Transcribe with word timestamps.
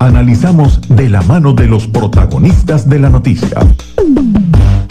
Analizamos 0.00 0.80
de 0.88 1.08
la 1.08 1.22
mano 1.22 1.52
de 1.52 1.66
los 1.66 1.88
protagonistas 1.88 2.88
de 2.88 3.00
la 3.00 3.08
noticia. 3.08 3.58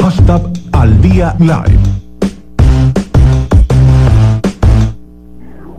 Hashtag 0.01 0.41
al 0.73 1.01
día 1.01 1.33
live. 1.39 1.79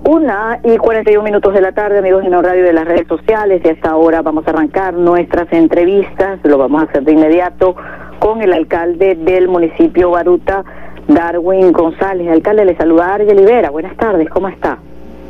Una 0.04 0.58
y 0.64 0.78
41 0.78 1.22
minutos 1.22 1.52
de 1.52 1.60
la 1.60 1.72
tarde, 1.72 1.98
amigos 1.98 2.24
de 2.24 2.30
No 2.30 2.40
Radio 2.40 2.64
de 2.64 2.72
las 2.72 2.86
redes 2.86 3.06
sociales. 3.06 3.60
Y 3.62 3.68
a 3.68 3.72
esta 3.72 3.96
hora 3.96 4.22
vamos 4.22 4.46
a 4.46 4.50
arrancar 4.50 4.94
nuestras 4.94 5.52
entrevistas. 5.52 6.40
Lo 6.44 6.56
vamos 6.56 6.80
a 6.80 6.84
hacer 6.86 7.02
de 7.04 7.12
inmediato 7.12 7.76
con 8.20 8.40
el 8.40 8.54
alcalde 8.54 9.14
del 9.14 9.48
municipio 9.48 10.10
Baruta, 10.10 10.64
Darwin 11.06 11.72
González. 11.72 12.30
Alcalde, 12.30 12.64
le 12.64 12.76
saluda 12.78 13.14
Argel 13.14 13.36
Olivera. 13.36 13.68
Buenas 13.68 13.94
tardes, 13.98 14.30
¿cómo 14.30 14.48
está? 14.48 14.78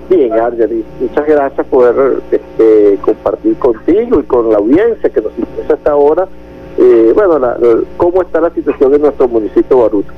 Bien, 0.08 0.32
Argeli, 0.32 0.82
muchas 1.00 1.26
gracias 1.26 1.66
por 1.66 2.22
este, 2.30 2.98
compartir 3.02 3.56
contigo 3.56 4.20
y 4.20 4.22
con 4.22 4.50
la 4.50 4.56
audiencia 4.56 5.10
que 5.10 5.20
nos 5.20 5.38
interesa 5.38 5.74
hasta 5.74 5.90
ahora. 5.90 6.26
Eh, 6.78 7.12
bueno, 7.14 7.38
cómo 7.98 8.22
está 8.22 8.40
la 8.40 8.50
situación 8.50 8.94
en 8.94 9.02
nuestro 9.02 9.28
municipio 9.28 9.78
Baruta. 9.78 10.10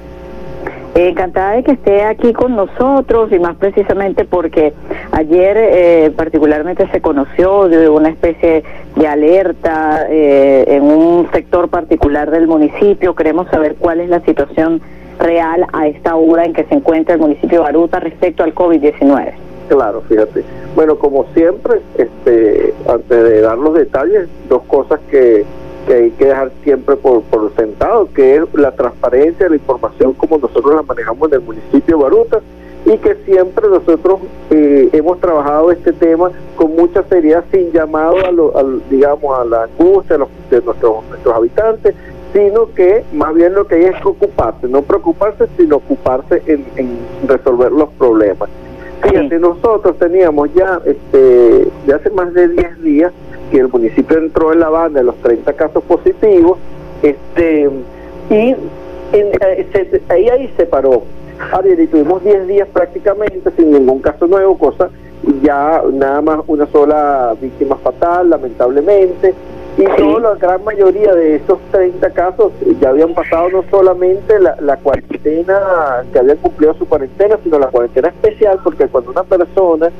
encantada 0.95 1.53
de 1.53 1.65
que 1.65 1.73
esté 1.73 2.05
aquí 2.05 2.33
con 2.33 2.55
nosotros 2.55 3.33
y 3.33 3.41
más 3.41 3.57
precisamente 3.57 4.25
porque 4.25 4.75
ayer 5.11 5.57
eh, 5.59 6.13
particularmente 6.15 6.87
se 6.93 7.01
conoció 7.01 7.69
de 7.69 7.89
una 7.89 8.11
especie 8.11 8.63
de 8.95 9.09
alerta 9.09 10.07
eh, 10.09 10.67
en 10.69 10.85
un 10.85 11.29
sector 11.33 11.69
particular 11.69 12.31
del 12.31 12.47
municipio. 12.47 13.17
Queremos 13.17 13.49
saber 13.49 13.75
cuál 13.77 13.99
es 13.99 14.09
la 14.09 14.21
situación 14.21 14.81
real 15.19 15.67
a 15.73 15.89
esta 15.89 16.15
hora 16.15 16.45
en 16.45 16.53
que 16.53 16.63
se 16.65 16.75
encuentra 16.75 17.15
el 17.15 17.21
municipio 17.21 17.59
de 17.59 17.65
Baruta 17.65 17.99
respecto 17.99 18.45
al 18.45 18.55
COVID-19 18.55 19.50
claro, 19.71 20.03
fíjate. 20.09 20.45
Bueno, 20.75 20.99
como 20.99 21.27
siempre, 21.33 21.81
este, 21.97 22.75
antes 22.89 23.23
de 23.23 23.41
dar 23.41 23.57
los 23.57 23.75
detalles, 23.75 24.29
dos 24.49 24.63
cosas 24.65 25.01
que, 25.09 25.45
que 25.87 25.95
hay 25.95 26.11
que 26.11 26.27
dejar 26.27 26.51
siempre 26.65 26.97
por, 26.97 27.23
por 27.23 27.55
sentado, 27.55 28.09
que 28.13 28.37
es 28.37 28.43
la 28.55 28.73
transparencia 28.73 29.47
de 29.47 29.51
la 29.51 29.57
información 29.57 30.13
como 30.15 30.39
nosotros 30.39 30.75
la 30.75 30.83
manejamos 30.83 31.29
en 31.29 31.35
el 31.35 31.41
municipio 31.41 31.97
de 31.97 32.03
Baruta 32.03 32.41
y 32.85 32.97
que 32.99 33.15
siempre 33.27 33.69
nosotros 33.69 34.21
eh, 34.51 34.89
hemos 34.93 35.21
trabajado 35.21 35.71
este 35.71 35.93
tema 35.93 36.33
con 36.57 36.75
mucha 36.75 37.03
seriedad 37.05 37.45
sin 37.53 37.71
llamado 37.73 38.17
a, 38.27 38.33
lo, 38.33 38.53
digamos 38.91 39.39
a 39.39 39.45
la 39.45 39.65
angustia 39.65 40.19
de, 40.51 40.61
nuestros, 40.63 41.05
nuestros 41.09 41.35
habitantes 41.35 41.95
sino 42.33 42.73
que 42.75 43.05
más 43.13 43.35
bien 43.35 43.55
lo 43.55 43.67
que 43.67 43.75
hay 43.75 43.85
es 43.87 44.07
ocuparse, 44.07 44.69
no 44.69 44.83
preocuparse, 44.83 45.47
sino 45.57 45.77
ocuparse 45.77 46.43
en 46.47 46.65
resolver 47.27 47.73
los 47.73 47.89
problemas. 47.91 48.49
Fíjate, 49.03 49.39
nosotros 49.39 49.99
teníamos 49.99 50.53
ya, 50.55 50.81
este, 50.85 51.19
de 51.87 51.95
hace 51.95 52.11
más 52.11 52.33
de 52.35 52.49
10 52.49 52.83
días, 52.83 53.13
que 53.51 53.59
el 53.59 53.69
municipio 53.69 54.19
entró 54.19 54.53
en 54.53 54.61
la 54.61 54.69
banda 54.69 55.01
de 55.01 55.07
los 55.07 55.17
30 55.17 55.53
casos 55.55 55.83
positivos, 55.85 56.59
este, 57.03 57.71
y 58.31 58.55
eh, 59.13 59.39
ahí, 60.09 60.29
ahí 60.29 60.53
se 60.57 60.67
paró. 60.67 61.03
y 61.65 61.87
tuvimos 61.87 62.23
10 62.23 62.47
días 62.47 62.69
prácticamente 62.73 63.51
sin 63.57 63.73
ningún 63.73 64.01
caso 64.01 64.27
nuevo, 64.27 64.59
cosa, 64.59 64.91
ya 65.43 65.83
nada 65.93 66.21
más 66.21 66.41
una 66.47 66.67
sola 66.67 67.35
víctima 67.41 67.77
fatal, 67.77 68.31
lamentablemente, 68.31 69.35
y 69.79 69.83
la 70.21 70.35
gran 70.35 70.65
mayoría 70.65 71.15
de 71.15 71.37
esos 71.37 71.59
30 71.71 72.11
casos 72.11 72.53
ya 72.81 72.91
habían 72.91 73.15
pasado 73.15 73.49
no 73.51 73.65
solamente 73.71 74.35
la, 74.39 74.77
cuarentena, 74.77 76.05
que 76.13 76.19
habían 76.19 76.37
cumplido 76.39 76.75
su 76.75 76.87
cuarentena, 76.87 77.39
sino 77.43 77.59
la 77.59 77.69
cuarentena 77.69 78.09
especial, 78.09 78.59
porque 78.63 78.87
cuando 78.89 79.13
una 79.13 79.23
persona 79.23 79.91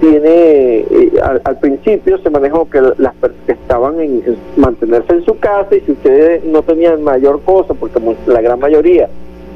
tiene, 0.00 0.80
eh, 0.80 1.12
al, 1.22 1.58
principio 1.60 2.18
se 2.18 2.30
manejó 2.30 2.68
que 2.68 2.80
las 2.80 3.14
que 3.46 3.52
estaban 3.52 4.00
en, 4.00 4.36
mantenerse 4.56 5.14
en 5.14 5.24
su 5.24 5.38
casa 5.38 5.76
y 5.76 5.80
si 5.80 5.92
ustedes 5.92 6.44
no 6.44 6.62
tenían 6.62 7.02
mayor 7.02 7.40
cosa, 7.42 7.74
porque 7.74 8.00
la 8.26 8.40
gran 8.40 8.58
mayoría 8.58 9.08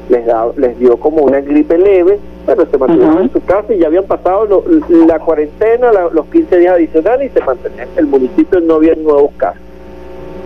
les, 0.09 0.25
da, 0.25 0.47
les 0.55 0.77
dio 0.79 0.97
como 0.97 1.23
una 1.23 1.41
gripe 1.41 1.77
leve, 1.77 2.19
pero 2.45 2.65
se 2.65 2.77
mantuvieron 2.77 3.23
en 3.23 3.31
su 3.31 3.43
casa 3.43 3.73
y 3.73 3.79
ya 3.79 3.87
habían 3.87 4.05
pasado 4.05 4.63
la 4.89 5.19
cuarentena, 5.19 5.91
los 6.13 6.25
15 6.27 6.57
días 6.57 6.73
adicionales 6.73 7.31
y 7.31 7.33
se 7.37 7.45
mantenían. 7.45 7.87
El 7.97 8.07
municipio 8.07 8.59
no 8.61 8.75
había 8.75 8.95
nuevos 8.95 9.31
casos. 9.37 9.61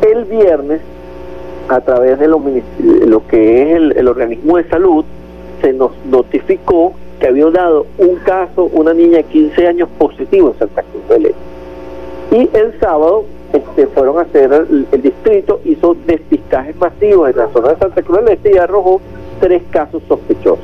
El 0.02 0.26
viernes, 0.26 0.82
a 1.70 1.80
través 1.82 2.20
de 2.20 2.28
lo, 2.28 2.42
lo 3.06 3.28
que 3.28 3.72
es 3.72 3.96
el, 3.96 4.08
organismo 4.08 4.58
de 4.58 4.68
salud, 4.68 5.06
se 5.62 5.74
nos 5.74 5.92
notificó 6.10 6.94
que 7.20 7.28
había 7.28 7.46
dado 7.52 7.86
un 8.00 8.16
caso, 8.18 8.70
una 8.74 8.94
niña 8.96 9.18
de 9.18 9.24
15 9.26 9.68
años 9.68 9.90
positivo 10.00 10.50
en 10.50 10.60
Santa 10.60 10.84
Cruz 10.84 11.08
del 11.08 11.26
Este. 11.28 12.36
Y 12.36 12.50
el 12.58 12.80
sábado 12.80 13.26
este, 13.54 13.86
fueron 13.88 14.18
a 14.18 14.22
hacer, 14.22 14.52
el, 14.52 14.88
el, 14.92 15.02
distrito 15.04 15.60
hizo 15.66 15.96
despistajes 16.08 16.76
masivos 16.78 17.30
en 17.30 17.38
la 17.38 17.50
zona 17.50 17.70
de 17.74 17.76
Santa 17.78 18.02
Cruz 18.02 18.26
del 18.26 18.30
Este 18.30 18.56
y 18.56 18.58
arrojó 18.58 19.02
tres 19.42 19.62
casos 19.72 20.02
sospechosos. 20.08 20.64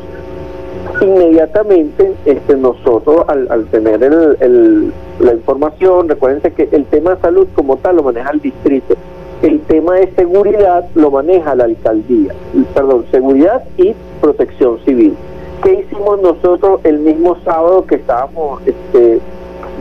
Inmediatamente 1.01 2.13
este, 2.25 2.55
nosotros 2.55 3.25
al, 3.27 3.65
tener 3.65 4.01
el, 4.01 4.93
la 5.19 5.33
información, 5.33 6.07
recuérdense 6.07 6.53
que 6.53 6.69
el 6.71 6.85
tema 6.85 7.15
de 7.15 7.21
salud 7.21 7.47
como 7.53 7.75
tal 7.77 7.97
lo 7.97 8.03
maneja 8.03 8.29
el 8.31 8.39
distrito, 8.39 8.95
el 9.41 9.59
tema 9.61 9.95
de 9.95 10.09
seguridad 10.15 10.85
lo 10.95 11.11
maneja 11.11 11.55
la 11.55 11.65
alcaldía, 11.65 12.33
perdón, 12.73 13.05
seguridad 13.11 13.63
y 13.77 13.93
protección 14.21 14.79
civil. 14.85 15.15
¿Qué 15.63 15.73
hicimos 15.85 16.21
nosotros 16.21 16.79
el 16.83 16.99
mismo 16.99 17.35
sábado 17.43 17.85
que 17.85 17.95
estábamos, 17.95 18.61
este, 18.65 19.19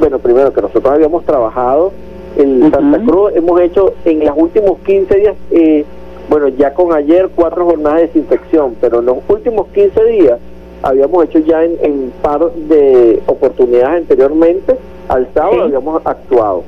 bueno, 0.00 0.18
primero 0.18 0.52
que 0.52 0.60
nosotros 0.60 0.92
habíamos 0.92 1.24
trabajado 1.24 1.92
en 2.36 2.70
Santa 2.70 3.00
Cruz, 3.04 3.32
hemos 3.34 3.60
hecho 3.60 3.94
en 4.04 4.24
los 4.24 4.36
últimos 4.36 4.78
15 4.80 5.14
días 5.16 5.36
eh, 5.50 5.84
bueno, 6.28 6.48
ya 6.48 6.74
con 6.74 6.92
ayer 6.92 7.30
cuatro 7.34 7.64
jornadas 7.64 8.00
de 8.00 8.06
desinfección, 8.08 8.76
pero 8.80 8.98
en 8.98 9.06
los 9.06 9.18
últimos 9.28 9.68
15 9.68 10.04
días 10.04 10.38
habíamos 10.82 11.24
hecho 11.24 11.38
ya 11.38 11.62
en, 11.64 12.12
par 12.20 12.50
de 12.52 13.22
oportunidades 13.26 14.02
anteriormente, 14.02 14.76
al 15.08 15.28
sábado 15.32 15.64
habíamos 15.64 16.04
actuado. 16.04 16.64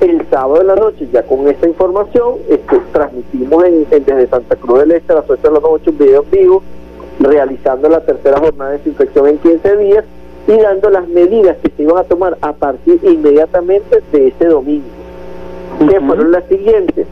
El 0.00 0.26
sábado 0.30 0.58
de 0.58 0.64
la 0.64 0.76
noche, 0.76 1.08
ya 1.12 1.22
con 1.22 1.46
esta 1.46 1.68
información, 1.68 2.36
este, 2.48 2.80
transmitimos 2.92 3.64
en, 3.64 3.86
desde 3.88 4.26
Santa 4.26 4.56
Cruz 4.56 4.80
del 4.80 4.92
Este 4.92 5.12
a 5.12 5.16
las 5.16 5.30
8 5.30 5.40
de 5.42 5.54
la 5.54 5.60
noche 5.60 5.90
un 5.90 5.98
video 5.98 6.22
en 6.24 6.30
vivo, 6.30 6.62
realizando 7.20 7.88
la 7.88 8.00
tercera 8.00 8.38
jornada 8.38 8.72
de 8.72 8.78
desinfección 8.78 9.28
en 9.28 9.38
15 9.38 9.76
días 9.76 10.04
y 10.48 10.56
dando 10.56 10.90
las 10.90 11.06
medidas 11.06 11.56
que 11.62 11.70
se 11.76 11.82
iban 11.82 11.98
a 11.98 12.04
tomar 12.04 12.36
a 12.40 12.52
partir 12.52 12.98
inmediatamente 13.04 14.02
de 14.10 14.28
ese 14.28 14.46
domingo, 14.46 14.86
que 15.88 16.00
fueron 16.00 16.32
las 16.32 16.44
siguientes 16.44 17.06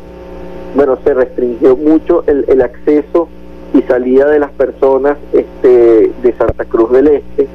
bueno, 0.74 0.98
se 1.04 1.14
restringió 1.14 1.76
mucho 1.76 2.24
el, 2.26 2.44
el 2.48 2.62
acceso 2.62 3.28
y 3.74 3.82
salida 3.82 4.28
de 4.28 4.38
las 4.38 4.50
personas 4.52 5.16
este, 5.32 6.10
de 6.22 6.32
Santa 6.36 6.64
Cruz 6.64 6.90
del 6.92 7.08
Este. 7.08 7.46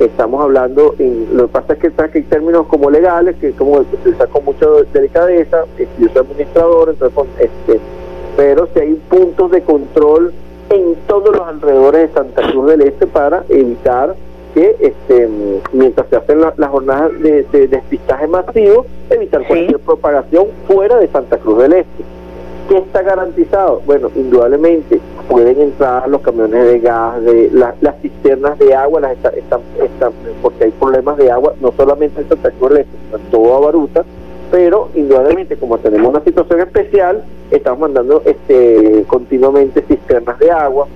Estamos 0.00 0.42
hablando, 0.42 0.94
en, 0.98 1.36
lo 1.36 1.46
que 1.46 1.52
pasa 1.52 1.74
es 1.74 1.78
que, 1.78 1.92
hay 1.96 2.22
términos 2.22 2.66
como 2.66 2.90
legales, 2.90 3.36
que 3.36 3.52
como 3.52 3.84
se 4.02 4.08
usa 4.08 4.26
con 4.26 4.44
mucha 4.44 4.66
delicadeza, 4.92 5.64
yo 5.98 6.08
soy 6.08 6.22
administrador, 6.22 6.96
entonces, 7.00 7.22
este, 7.38 7.80
pero 8.36 8.68
si 8.74 8.80
hay 8.80 8.94
puntos 9.08 9.52
de 9.52 9.62
control 9.62 10.32
en 10.70 10.96
todos 11.06 11.36
los 11.36 11.46
alrededores 11.46 12.08
de 12.08 12.14
Santa 12.14 12.50
Cruz 12.50 12.66
del 12.70 12.82
Este 12.82 13.06
para 13.06 13.44
evitar 13.48 14.16
que 14.52 14.76
este, 14.80 15.28
mientras 15.72 16.08
se 16.08 16.16
hacen 16.16 16.40
las 16.40 16.70
jornadas 16.70 17.12
de, 17.20 17.68
despistaje 17.68 18.26
masivo, 18.26 18.86
evitar 19.10 19.46
cualquier 19.46 19.78
propagación 19.80 20.46
fuera 20.66 20.98
de 20.98 21.06
Santa 21.08 21.38
Cruz 21.38 21.58
del 21.58 21.74
Este. 21.74 22.13
¿Qué 22.68 22.78
está 22.78 23.02
garantizado? 23.02 23.82
Bueno, 23.84 24.10
indudablemente 24.14 24.98
pueden 25.28 25.60
entrar 25.60 26.08
los 26.08 26.22
camiones 26.22 26.64
de 26.64 26.80
gas, 26.80 27.22
de 27.22 27.50
las 27.52 28.00
cisternas 28.00 28.58
de 28.58 28.74
agua, 28.74 29.00
las 29.00 29.12
están, 29.12 29.60
están, 29.82 30.12
porque 30.40 30.64
hay 30.64 30.70
problemas 30.70 31.18
de 31.18 31.30
agua, 31.30 31.54
no 31.60 31.72
solamente 31.76 32.22
en 32.22 32.28
Santa 32.28 32.50
Cruz 32.52 32.70
sino 32.70 33.18
en 33.18 33.30
toda 33.30 33.60
Baruta, 33.60 34.04
pero 34.50 34.88
indudablemente 34.94 35.56
como 35.56 35.76
tenemos 35.78 36.08
una 36.08 36.24
situación 36.24 36.60
especial, 36.60 37.22
estamos 37.50 37.80
mandando 37.80 38.22
este 38.24 39.04
continuamente 39.08 39.82
cisternas 39.82 40.38
de 40.38 40.50
agua, 40.50 40.86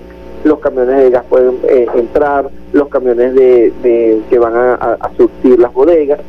los 0.45 0.61
camiones 0.61 0.97
de 0.97 1.11
gas 1.11 1.25
pueden 1.29 1.59
eh, 1.69 1.87
entrar, 1.97 2.49
los 2.73 2.89
camiones 2.89 3.35
de, 3.35 4.23
que 4.31 4.39
van 4.39 4.55
a, 4.57 5.11
surtir 5.19 5.59
las 5.59 5.75
bodegas, 5.75 6.21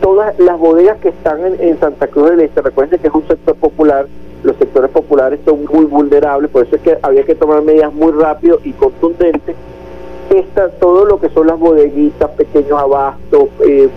todas 0.00 0.36
las 0.40 0.58
bodegas 0.58 0.98
que 0.98 1.10
están 1.10 1.44
en, 1.46 1.60
en 1.60 1.78
Santa 1.78 2.08
Cruz 2.08 2.30
del 2.30 2.40
Este, 2.40 2.62
recuerden 2.62 2.98
que 2.98 3.06
es 3.06 3.14
un 3.14 3.28
sector 3.28 3.54
popular 3.54 4.06
los 4.42 4.56
sectores 4.56 4.90
populares 4.90 5.40
son 5.44 5.64
muy 5.72 5.84
vulnerables, 5.84 6.50
por 6.50 6.66
eso 6.66 6.76
es 6.76 6.82
que 6.82 6.98
había 7.02 7.24
que 7.24 7.34
tomar 7.34 7.62
medidas 7.62 7.92
muy 7.92 8.12
rápido 8.12 8.60
y 8.64 8.72
contundentes. 8.72 9.56
Esta, 10.30 10.68
todo 10.68 11.06
lo 11.06 11.18
que 11.18 11.30
son 11.30 11.46
las 11.46 11.58
bodeguitas, 11.58 12.30
pequeños 12.30 12.78
abastos, 12.78 13.48
eh, 13.66 13.88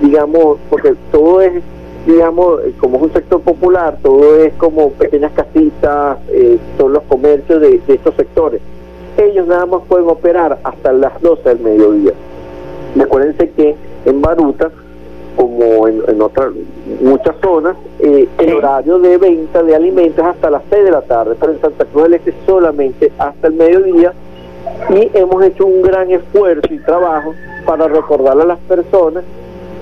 digamos, 0.00 0.58
porque 0.70 0.94
todo 1.10 1.40
es, 1.42 1.62
digamos, 2.06 2.60
eh, 2.64 2.72
como 2.78 2.96
es 2.98 3.02
un 3.02 3.12
sector 3.12 3.40
popular, 3.40 3.98
todo 4.02 4.36
es 4.36 4.54
como 4.54 4.90
pequeñas 4.92 5.32
casitas, 5.32 6.18
eh, 6.28 6.58
son 6.78 6.92
los 6.92 7.02
comercios 7.04 7.60
de, 7.60 7.80
de 7.86 7.94
estos 7.94 8.14
sectores. 8.14 8.60
Ellos 9.16 9.46
nada 9.48 9.66
más 9.66 9.82
pueden 9.88 10.08
operar 10.08 10.58
hasta 10.62 10.92
las 10.92 11.20
12 11.20 11.48
del 11.48 11.58
mediodía. 11.58 12.12
Recuérdense 12.94 13.50
que 13.50 13.74
en 14.04 14.20
Baruta 14.20 14.70
como 15.36 15.88
en, 15.88 16.20
otras 16.20 16.52
muchas 17.00 17.34
zonas, 17.42 17.76
eh, 18.00 18.28
el 18.38 18.54
horario 18.54 18.98
de 18.98 19.16
venta 19.18 19.62
de 19.62 19.74
alimentos 19.74 20.24
hasta 20.24 20.50
las 20.50 20.62
6 20.70 20.84
de 20.84 20.90
la 20.90 21.02
tarde, 21.02 21.36
pero 21.38 21.52
en 21.52 21.60
Santa 21.60 21.84
Cruz 21.84 22.04
del 22.04 22.14
Este 22.14 22.34
solamente 22.46 23.12
hasta 23.18 23.46
el 23.46 23.54
mediodía 23.54 24.12
y 24.90 25.10
hemos 25.14 25.42
hecho 25.44 25.66
un 25.66 25.82
gran 25.82 26.10
esfuerzo 26.10 26.72
y 26.72 26.78
trabajo 26.78 27.34
para 27.64 27.88
recordarle 27.88 28.42
a 28.42 28.46
las 28.46 28.58
personas 28.60 29.24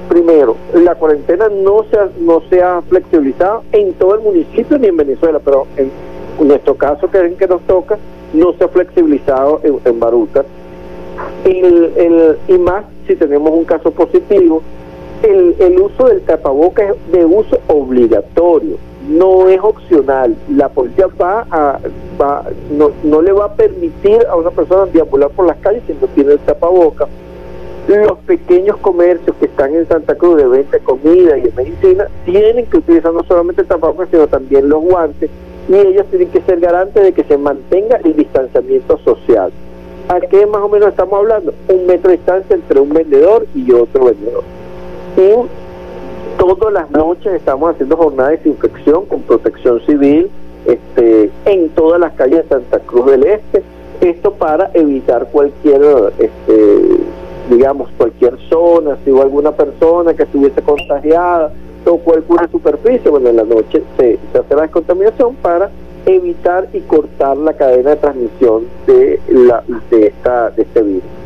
primero, 0.09 0.57
la 0.75 0.95
cuarentena 0.95 1.49
no 1.49 1.85
se 1.91 1.99
ha, 1.99 2.09
no 2.19 2.43
se 2.49 2.63
ha 2.63 2.81
flexibilizado 2.83 3.63
en 3.73 3.93
todo 3.95 4.15
el 4.15 4.21
municipio 4.23 4.79
ni 4.79 4.89
en 4.89 4.97
Venezuela, 4.97 5.39
pero 5.45 5.67
en 5.77 5.91
nuestro 6.41 6.75
caso 6.77 7.11
que 7.11 7.25
es 7.25 7.35
que 7.35 7.47
nos 7.47 7.61
toca, 7.63 7.99
no 8.33 8.53
se 8.55 8.65
ha 8.65 8.69
flexibilizado 8.69 9.61
en, 9.63 9.79
en 9.85 10.01
Baruta. 10.01 10.45
El, 11.45 12.39
y 12.49 12.59
más 12.59 12.85
si 13.07 13.17
tenemos 13.17 13.53
un 13.53 13.65
caso 13.65 13.91
positivo, 13.91 14.63
el, 15.23 15.57
el 15.59 15.81
uso 15.81 16.07
del 16.07 16.21
tapabocas 16.23 16.91
es 16.91 17.13
de 17.13 17.25
uso 17.25 17.59
obligatorio, 17.69 18.77
no 19.09 19.49
es 19.49 19.61
opcional. 19.61 20.37
La 20.49 20.69
policía 20.69 21.07
va 21.21 21.47
a, 21.51 21.79
va, 22.21 22.45
no, 22.71 22.91
no 23.05 23.23
le 23.23 23.33
va 23.33 23.47
a 23.47 23.55
permitir 23.55 24.25
a 24.29 24.37
una 24.37 24.51
persona 24.51 24.87
deambular 24.87 25.31
por 25.31 25.47
las 25.47 25.57
calles 25.59 25.83
si 25.87 25.95
no 25.95 26.07
tiene 26.09 26.33
el 26.33 26.39
tapabocas 26.41 27.09
los 27.97 28.19
pequeños 28.19 28.77
comercios 28.79 29.35
que 29.41 29.47
están 29.47 29.75
en 29.75 29.89
Santa 29.89 30.15
Cruz 30.15 30.37
de 30.37 30.47
venta 30.47 30.77
de 30.77 30.85
comida 30.85 31.39
y 31.39 31.43
de 31.43 31.53
medicina 31.53 32.07
tienen 32.27 32.67
que 32.67 32.77
utilizar 32.77 33.15
no 33.15 33.25
solamente 33.25 33.63
el 33.63 33.67
tapabocas, 33.67 34.11
sino 34.11 34.27
también 34.27 34.69
los 34.69 34.83
guantes 34.83 35.31
y 35.69 35.75
ellos 35.75 36.07
tienen 36.11 36.29
que 36.29 36.43
ser 36.43 36.61
garantes 36.61 37.03
de 37.03 37.13
que 37.13 37.25
se 37.25 37.39
mantenga 37.39 37.97
el 38.05 38.15
distanciamiento 38.15 38.99
social. 38.99 39.51
¿A 40.09 40.21
qué 40.21 40.47
más 40.47 40.63
o 40.63 40.69
menos 40.69 40.89
estamos 40.89 41.19
hablando? 41.19 41.53
Un 41.69 41.87
metro 41.87 42.11
de 42.11 42.17
distancia 42.17 42.57
entre 42.57 42.81
un 42.81 42.91
vendedor 42.91 43.47
y 43.55 43.71
otro 43.73 44.07
vendedor. 44.07 44.45
Y 45.19 45.33
todas 46.39 46.73
las 46.73 46.89
noches 46.93 47.35
estamos 47.35 47.73
haciendo 47.73 47.97
jornadas 47.97 48.31
de 48.31 48.37
desinfección 48.37 49.05
con 49.07 49.23
protección 49.23 49.81
civil 49.85 50.31
este, 50.65 51.31
en 51.45 51.71
todas 51.71 52.01
las 52.01 52.13
calles 52.13 52.45
de 52.45 52.49
Santa 52.49 52.79
Cruz 52.79 53.07
del 53.07 53.25
Este. 53.25 53.65
Esto 54.01 54.35
para 54.35 54.71
evitar 54.75 55.27
cualquier 55.33 55.83
este, 56.21 56.99
digamos, 57.51 57.91
cualquier 57.99 58.39
zona, 58.49 58.97
si 59.05 59.11
hubo 59.11 59.23
alguna 59.23 59.51
persona 59.51 60.15
que 60.15 60.23
estuviese 60.23 60.63
contagiada, 60.63 61.53
tocó 61.85 62.15
alguna 62.15 62.49
superficie, 62.49 63.11
bueno, 63.11 63.31
en 63.31 63.37
la 63.37 63.45
noche 63.45 63.83
se, 63.97 64.21
hace 64.39 64.55
la 64.55 64.63
descontaminación 64.63 65.35
para 65.37 65.69
evitar 66.07 66.69
y 66.73 66.79
cortar 66.81 67.37
la 67.39 67.55
cadena 67.55 67.91
de 67.91 67.97
transmisión 67.97 68.67
de, 68.87 69.19
la, 69.29 69.65
de, 69.91 70.07
esta, 70.07 70.51
de 70.51 70.63
este 70.63 70.83
virus. 70.83 71.18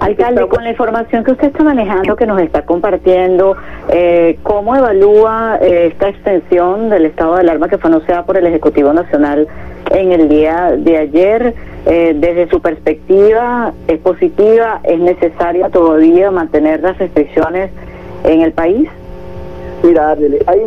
Alcalde, 0.00 0.46
con 0.48 0.64
la 0.64 0.70
información 0.70 1.24
que 1.24 1.32
usted 1.32 1.48
está 1.48 1.64
manejando, 1.64 2.16
que 2.16 2.26
nos 2.26 2.40
está 2.40 2.62
compartiendo, 2.62 3.56
eh, 3.88 4.38
¿cómo 4.42 4.76
evalúa 4.76 5.58
eh, 5.60 5.88
esta 5.92 6.08
extensión 6.08 6.90
del 6.90 7.06
estado 7.06 7.34
de 7.34 7.40
alarma 7.40 7.68
que 7.68 7.78
fue 7.78 7.88
anunciada 7.88 8.24
por 8.24 8.36
el 8.36 8.46
Ejecutivo 8.46 8.92
Nacional 8.92 9.48
en 9.90 10.12
el 10.12 10.28
día 10.28 10.74
de 10.76 10.96
ayer? 10.96 11.54
Eh, 11.86 12.14
desde 12.14 12.48
su 12.50 12.60
perspectiva, 12.60 13.72
¿es 13.88 13.98
positiva? 14.00 14.80
¿Es 14.84 15.00
necesaria 15.00 15.70
todavía 15.70 16.30
mantener 16.30 16.80
las 16.82 16.98
restricciones 16.98 17.70
en 18.24 18.42
el 18.42 18.52
país? 18.52 18.88
Mira, 19.82 20.10
hay, 20.10 20.60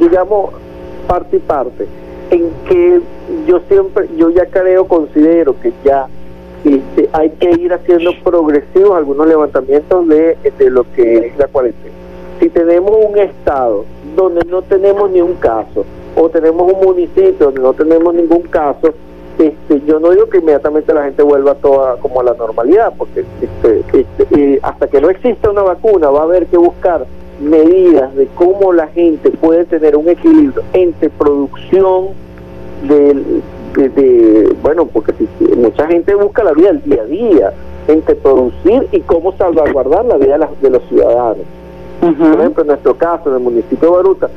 digamos, 0.00 0.50
parte 1.06 1.36
y 1.36 1.40
parte, 1.40 1.86
en 2.30 2.50
que 2.68 3.00
yo 3.46 3.60
siempre, 3.68 4.08
yo 4.16 4.30
ya 4.30 4.46
creo, 4.46 4.88
considero 4.88 5.54
que 5.60 5.72
ya 5.84 6.08
este, 6.74 7.08
hay 7.12 7.30
que 7.30 7.50
ir 7.50 7.72
haciendo 7.72 8.10
progresivos 8.24 8.96
algunos 8.96 9.26
levantamientos 9.26 10.08
de, 10.08 10.36
de 10.58 10.70
lo 10.70 10.84
que 10.92 11.18
es 11.18 11.38
la 11.38 11.46
cuarentena. 11.46 11.94
Si 12.40 12.48
tenemos 12.50 12.92
un 13.08 13.18
estado 13.18 13.84
donde 14.14 14.44
no 14.46 14.62
tenemos 14.62 15.10
ni 15.10 15.20
un 15.20 15.34
caso, 15.34 15.84
o 16.16 16.28
tenemos 16.28 16.72
un 16.72 16.80
municipio 16.80 17.46
donde 17.46 17.60
no 17.60 17.72
tenemos 17.74 18.14
ningún 18.14 18.42
caso, 18.42 18.94
este, 19.38 19.82
yo 19.86 20.00
no 20.00 20.10
digo 20.10 20.28
que 20.30 20.38
inmediatamente 20.38 20.94
la 20.94 21.04
gente 21.04 21.22
vuelva 21.22 21.54
toda 21.56 21.96
como 21.96 22.20
a 22.20 22.24
la 22.24 22.34
normalidad, 22.34 22.94
porque 22.96 23.24
este, 23.42 23.82
este, 23.92 24.58
hasta 24.62 24.88
que 24.88 25.00
no 25.00 25.10
exista 25.10 25.50
una 25.50 25.62
vacuna 25.62 26.08
va 26.08 26.20
a 26.20 26.24
haber 26.24 26.46
que 26.46 26.56
buscar 26.56 27.06
medidas 27.40 28.14
de 28.14 28.28
cómo 28.34 28.72
la 28.72 28.86
gente 28.88 29.30
puede 29.30 29.66
tener 29.66 29.94
un 29.96 30.08
equilibrio 30.08 30.62
entre 30.72 31.10
producción 31.10 32.08
de, 32.88 34.54
bueno, 34.62 34.86
porque 34.86 35.12
mucha 35.56 35.86
gente 35.86 36.14
busca 36.14 36.44
la 36.44 36.52
vida 36.52 36.68
del 36.68 36.82
día 36.82 37.02
a 37.02 37.04
día, 37.04 37.52
entre 37.88 38.14
producir 38.14 38.88
y 38.92 39.00
cómo 39.00 39.32
salvaguardar 39.36 40.04
la 40.04 40.16
vida 40.16 40.38
de, 40.60 40.70
los 40.70 40.82
ciudadanos. 40.88 41.44
Por 42.00 42.40
ejemplo, 42.40 42.62
en 42.62 42.68
nuestro 42.68 42.96
caso, 42.96 43.30
en 43.30 43.36
el 43.36 43.40
municipio 43.40 43.88
de 43.88 43.96
Baruta, 43.96 44.28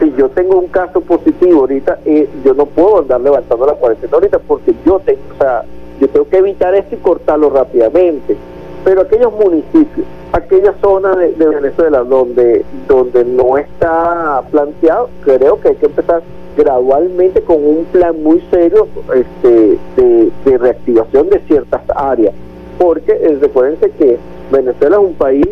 si 0.00 0.12
yo 0.16 0.28
tengo 0.28 0.58
un 0.58 0.68
caso 0.68 1.00
positivo 1.00 1.60
ahorita, 1.60 1.98
eh, 2.04 2.28
yo 2.44 2.54
no 2.54 2.66
puedo 2.66 3.00
andar 3.00 3.20
levantando 3.20 3.66
la 3.66 3.74
cuarentena 3.74 4.12
ahorita 4.14 4.38
porque 4.38 4.72
yo 4.86 5.00
tengo, 5.00 5.20
o 5.34 5.38
sea, 5.38 5.64
yo 6.00 6.08
tengo 6.08 6.28
que 6.28 6.36
evitar 6.38 6.74
esto 6.74 6.94
y 6.94 6.98
cortarlo 6.98 7.50
rápidamente. 7.50 8.36
Pero 8.84 9.02
aquellos 9.02 9.32
municipios, 9.32 10.06
aquellas 10.32 10.74
zonas 10.80 11.16
de, 11.16 11.46
Venezuela 11.46 12.04
donde, 12.04 12.64
donde 12.86 13.24
no 13.24 13.58
está 13.58 14.42
planteado, 14.50 15.10
creo 15.22 15.60
que 15.60 15.68
hay 15.68 15.74
que 15.76 15.86
empezar 15.86 16.22
gradualmente 16.56 17.40
con 17.42 17.64
un 17.64 17.84
plan 17.86 18.20
muy 18.22 18.42
serio 18.50 18.88
este, 19.14 19.78
de, 19.96 20.58
reactivación 20.58 21.28
de 21.30 21.40
ciertas 21.46 21.82
áreas. 21.94 22.34
Porque 22.78 23.12
eh, 23.12 23.90
que 23.98 24.18
Venezuela 24.50 24.96
es 24.96 25.02
un 25.02 25.14
país, 25.14 25.46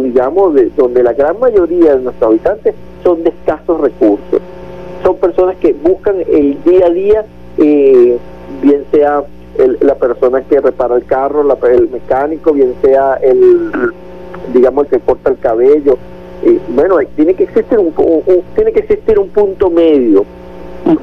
digamos, 0.00 0.54
de, 0.54 0.70
donde 0.76 1.02
la 1.02 1.12
gran 1.12 1.38
mayoría 1.38 1.96
de 1.96 2.02
nuestros 2.02 2.30
habitantes 2.30 2.74
son 3.02 3.22
de 3.22 3.30
escasos 3.30 3.80
recursos. 3.80 4.40
Son 5.02 5.16
personas 5.16 5.56
que 5.56 5.72
buscan 5.72 6.16
el 6.28 6.62
día 6.64 6.86
a 6.86 6.90
día, 6.90 7.24
eh, 7.58 8.18
bien 8.62 8.84
sea 8.90 9.22
la 9.80 9.94
persona 9.96 10.42
que 10.42 10.60
repara 10.60 10.96
el 10.96 11.04
carro, 11.04 11.42
el 11.66 11.88
mecánico, 11.88 12.52
bien 12.52 12.74
sea 12.82 13.14
el, 13.14 13.70
digamos, 14.52 14.84
el 14.84 14.90
que 14.90 15.00
corta 15.00 15.30
el 15.30 15.38
cabello. 15.38 15.96
Eh, 16.44 16.60
bueno, 16.68 16.98
tiene 17.16 17.34
que 17.34 17.44
existir 17.44 17.78
un, 17.78 17.92
tiene 18.54 18.72
que 18.72 18.80
existir 18.80 19.18
un 19.18 19.28
punto 19.30 19.70
medio 19.70 20.24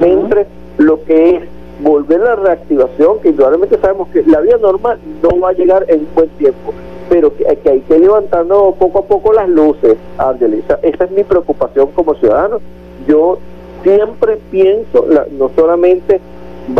entre 0.00 0.46
lo 0.78 1.02
que 1.04 1.36
es 1.36 1.42
volver 1.80 2.22
a 2.22 2.24
la 2.24 2.36
reactivación, 2.36 3.20
que 3.20 3.28
indudablemente 3.28 3.78
sabemos 3.78 4.08
que 4.08 4.22
la 4.22 4.40
vida 4.40 4.56
normal 4.56 4.98
no 5.22 5.38
va 5.40 5.50
a 5.50 5.52
llegar 5.52 5.84
en 5.88 6.00
un 6.00 6.08
buen 6.14 6.28
tiempo, 6.30 6.72
pero 7.10 7.36
que, 7.36 7.46
hay 7.46 7.56
que 7.56 7.96
ir 7.96 8.00
levantando 8.00 8.74
poco 8.78 9.00
a 9.00 9.02
poco 9.02 9.32
las 9.32 9.48
luces, 9.48 9.96
Angelisa. 10.16 10.78
Esa 10.82 11.04
es 11.04 11.10
mi 11.10 11.22
preocupación 11.22 11.90
como 11.92 12.14
ciudadano. 12.14 12.60
Yo 13.06 13.38
siempre 13.82 14.38
pienso, 14.50 15.06
no 15.38 15.50
solamente 15.54 16.20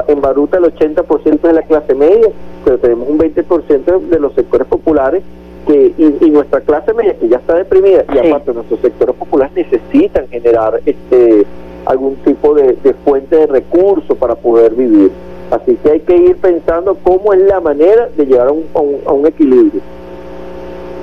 en 0.08 0.20
Baruta 0.20 0.58
el 0.58 0.64
80% 0.64 1.40
de 1.40 1.52
la 1.52 1.62
clase 1.62 1.94
media, 1.94 2.28
pero 2.64 2.78
tenemos 2.78 3.08
un 3.08 3.18
20% 3.18 4.00
de 4.00 4.20
los 4.20 4.32
sectores 4.34 4.66
populares 4.66 5.22
que 5.66 5.92
y, 5.98 6.30
nuestra 6.30 6.60
clase 6.60 6.92
media 6.94 7.14
que 7.18 7.28
ya 7.28 7.38
está 7.38 7.54
deprimida 7.56 8.04
y 8.14 8.18
aparte 8.18 8.52
nuestros 8.52 8.80
sectores 8.80 9.16
populares 9.16 9.54
necesitan 9.56 10.28
generar 10.28 10.80
este 10.86 11.44
algún 11.86 12.16
tipo 12.16 12.54
de, 12.54 12.76
fuente 13.04 13.36
de 13.36 13.46
recursos 13.46 14.16
para 14.18 14.34
poder 14.34 14.74
vivir. 14.74 15.10
Así 15.50 15.76
que 15.76 15.90
hay 15.92 16.00
que 16.00 16.16
ir 16.16 16.36
pensando 16.36 16.96
cómo 17.02 17.32
es 17.32 17.40
la 17.42 17.60
manera 17.60 18.08
de 18.16 18.26
llegar 18.26 18.48
a 18.48 18.52
un, 18.52 18.64
a 19.06 19.12
un 19.12 19.26
equilibrio. 19.26 19.80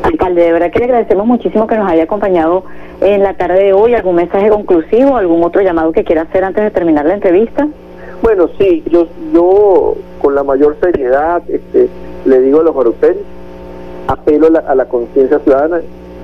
Alcalde, 0.03 0.43
de 0.43 0.51
verdad 0.51 0.71
que 0.71 0.79
le 0.79 0.85
agradecemos 0.85 1.25
muchísimo 1.25 1.65
que 1.65 1.77
nos 1.77 1.89
haya 1.89 2.03
acompañado 2.03 2.65
en 2.99 3.23
la 3.23 3.35
tarde 3.35 3.63
de 3.63 3.73
hoy. 3.73 3.93
¿Algún 3.93 4.15
mensaje 4.15 4.49
conclusivo, 4.49 5.15
algún 5.15 5.41
otro 5.43 5.61
llamado 5.61 5.93
que 5.93 6.03
quiera 6.03 6.23
hacer 6.23 6.43
antes 6.43 6.61
de 6.61 6.71
terminar 6.71 7.05
la 7.05 7.13
entrevista? 7.13 7.69
Bueno, 8.23 8.47
sí, 8.57 8.81
yo, 8.89 9.05
yo 9.33 9.95
con 10.21 10.33
la 10.33 10.43
mayor 10.43 10.77
seriedad 10.79 11.43
este, 11.49 11.89
le 12.23 12.39
digo 12.39 12.61
a 12.61 12.63
los 12.63 12.73
europeos, 12.73 13.17
apelo 14.07 14.47
a 14.65 14.75
la, 14.75 14.85
conciencia 14.85 15.39
ciudadana, 15.39 15.81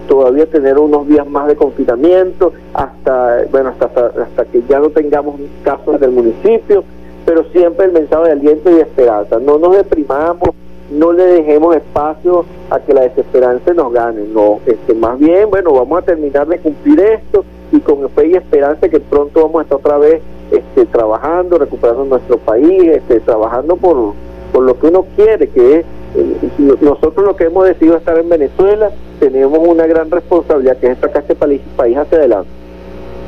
todavía 0.07 0.45
tener 0.45 0.79
unos 0.79 1.09
días 1.09 1.27
más 1.27 1.47
de 1.47 1.57
confinamiento 1.57 2.53
hasta 2.73 3.43
bueno 3.51 3.69
hasta, 3.69 4.05
hasta, 4.07 4.45
que 4.45 4.63
ya 4.69 4.79
no 4.79 4.89
tengamos 4.91 5.35
casos 5.63 5.99
del 5.99 6.11
municipio 6.11 6.85
pero 7.25 7.43
siempre 7.51 7.85
el 7.87 7.91
mensaje 7.91 8.23
de 8.27 8.31
aliento 8.31 8.71
y 8.71 8.75
de 8.75 8.81
esperanza. 8.81 9.37
No 9.37 9.59
nos 9.59 9.75
deprimamos 9.75 10.49
no 10.89 11.11
le 11.11 11.23
dejemos 11.23 11.75
espacio 11.75 12.45
a 12.69 12.79
que 12.79 12.93
la 12.93 13.01
desesperanza 13.01 13.73
nos 13.73 13.93
gane, 13.93 14.23
no, 14.23 14.59
este, 14.65 14.95
más 14.95 15.19
bien, 15.19 15.49
bueno, 15.49 15.73
vamos 15.73 15.99
a 15.99 16.01
terminar 16.01 16.47
de 16.47 16.57
cumplir 16.57 16.99
esto 16.99 17.45
y 17.71 17.79
con 17.79 18.09
fe 18.09 18.29
y 18.29 18.33
esperanza 18.35 18.89
que 18.89 18.99
pronto 18.99 19.43
vamos 19.43 19.59
a 19.59 19.63
estar 19.63 19.77
otra 19.77 19.97
vez 19.99 20.23
este, 20.51 20.85
trabajando, 20.85 21.57
recuperando 21.57 22.05
nuestro 22.05 22.37
país, 22.37 22.83
este, 22.83 23.19
trabajando 23.19 23.75
por, 23.75 24.13
por 24.51 24.63
lo 24.63 24.79
que 24.79 24.87
uno 24.87 25.05
quiere, 25.15 25.47
que 25.49 25.79
es, 25.79 25.85
eh, 26.15 26.49
nosotros 26.81 27.25
lo 27.25 27.35
que 27.35 27.45
hemos 27.45 27.67
decidido 27.67 27.97
estar 27.97 28.17
en 28.17 28.29
Venezuela, 28.29 28.89
tenemos 29.19 29.59
una 29.59 29.85
gran 29.85 30.09
responsabilidad, 30.09 30.77
que 30.77 30.91
es 30.91 30.97
sacar 30.99 31.21
este 31.21 31.35
país, 31.35 31.61
país 31.75 31.97
hacia 31.97 32.17
adelante. 32.17 32.49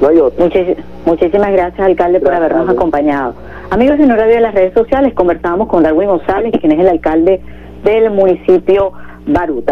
No 0.02 0.08
hay 0.08 0.18
otra. 0.18 0.50
muchísimas 1.06 1.52
gracias, 1.52 1.80
alcalde, 1.80 2.20
por 2.20 2.34
habernos 2.34 2.68
acompañado. 2.68 3.36
Amigos 3.70 4.00
y 4.00 4.06
no 4.06 4.16
de 4.16 4.42
las 4.42 4.56
redes 4.56 4.74
sociales, 4.74 5.14
conversamos 5.14 5.68
con 5.68 5.84
Darwin 5.84 6.08
González, 6.08 6.52
quien 6.60 6.72
es 6.72 6.80
el 6.80 6.88
alcalde 6.88 7.40
del 7.84 8.10
municipio 8.10 8.94
Baruta. 9.28 9.70